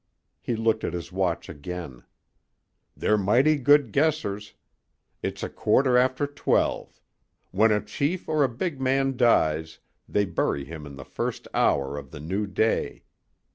[0.41, 2.01] He looked at his watch again.
[2.97, 4.55] "They're mighty good guessers.
[5.21, 6.99] It's a quarter after twelve.
[7.51, 9.77] When a chief or a big man dies
[10.09, 13.03] they bury him in the first hour of the new day.